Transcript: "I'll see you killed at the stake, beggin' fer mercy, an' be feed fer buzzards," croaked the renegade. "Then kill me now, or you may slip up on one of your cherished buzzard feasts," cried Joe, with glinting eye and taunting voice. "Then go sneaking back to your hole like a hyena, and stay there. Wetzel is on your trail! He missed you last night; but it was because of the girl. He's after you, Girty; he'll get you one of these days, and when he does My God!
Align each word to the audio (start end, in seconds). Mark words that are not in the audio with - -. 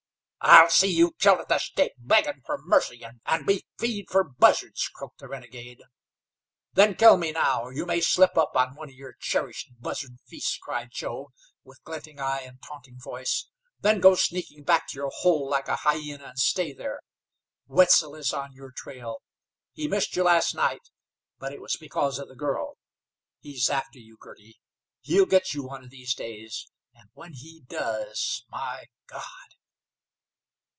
"I'll 0.43 0.71
see 0.71 0.87
you 0.91 1.11
killed 1.19 1.39
at 1.41 1.49
the 1.49 1.59
stake, 1.59 1.93
beggin' 1.99 2.41
fer 2.43 2.57
mercy, 2.65 3.03
an' 3.27 3.45
be 3.45 3.63
feed 3.77 4.09
fer 4.09 4.23
buzzards," 4.23 4.87
croaked 4.89 5.19
the 5.19 5.27
renegade. 5.27 5.83
"Then 6.73 6.95
kill 6.95 7.15
me 7.15 7.31
now, 7.31 7.61
or 7.61 7.71
you 7.73 7.85
may 7.85 8.01
slip 8.01 8.35
up 8.39 8.55
on 8.55 8.73
one 8.73 8.89
of 8.89 8.95
your 8.95 9.13
cherished 9.19 9.69
buzzard 9.79 10.17
feasts," 10.27 10.57
cried 10.57 10.89
Joe, 10.91 11.29
with 11.63 11.83
glinting 11.83 12.19
eye 12.19 12.39
and 12.41 12.59
taunting 12.59 12.97
voice. 12.97 13.49
"Then 13.81 13.99
go 13.99 14.15
sneaking 14.15 14.63
back 14.63 14.87
to 14.87 14.95
your 14.95 15.11
hole 15.13 15.47
like 15.47 15.67
a 15.67 15.75
hyena, 15.75 16.23
and 16.29 16.39
stay 16.39 16.73
there. 16.73 17.01
Wetzel 17.67 18.15
is 18.15 18.33
on 18.33 18.51
your 18.51 18.71
trail! 18.71 19.21
He 19.73 19.87
missed 19.87 20.15
you 20.15 20.23
last 20.23 20.55
night; 20.55 20.89
but 21.37 21.53
it 21.53 21.61
was 21.61 21.75
because 21.75 22.17
of 22.17 22.27
the 22.27 22.35
girl. 22.35 22.79
He's 23.41 23.69
after 23.69 23.99
you, 23.99 24.17
Girty; 24.19 24.59
he'll 25.01 25.27
get 25.27 25.53
you 25.53 25.61
one 25.63 25.83
of 25.83 25.91
these 25.91 26.15
days, 26.15 26.67
and 26.95 27.09
when 27.13 27.33
he 27.33 27.61
does 27.67 28.43
My 28.49 28.85
God! 29.05 29.23